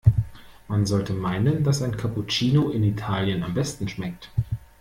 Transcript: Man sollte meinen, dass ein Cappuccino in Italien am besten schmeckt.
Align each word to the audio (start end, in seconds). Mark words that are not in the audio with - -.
Man 0.67 0.87
sollte 0.87 1.13
meinen, 1.13 1.63
dass 1.63 1.83
ein 1.83 1.95
Cappuccino 1.95 2.71
in 2.71 2.83
Italien 2.83 3.43
am 3.43 3.53
besten 3.53 3.87
schmeckt. 3.87 4.31